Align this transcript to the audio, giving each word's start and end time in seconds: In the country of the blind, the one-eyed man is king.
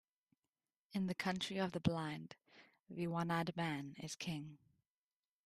In 0.93 1.05
the 1.05 1.13
country 1.13 1.59
of 1.59 1.73
the 1.73 1.79
blind, 1.79 2.35
the 2.89 3.05
one-eyed 3.05 3.55
man 3.55 3.93
is 3.99 4.15
king. 4.15 4.57